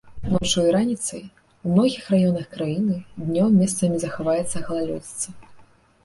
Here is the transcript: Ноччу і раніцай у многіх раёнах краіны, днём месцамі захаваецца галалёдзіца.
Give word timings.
Ноччу 0.29 0.61
і 0.67 0.69
раніцай 0.75 1.19
у 1.65 1.73
многіх 1.73 2.07
раёнах 2.13 2.47
краіны, 2.55 2.95
днём 3.25 3.59
месцамі 3.61 4.01
захаваецца 4.05 4.63
галалёдзіца. 4.71 5.29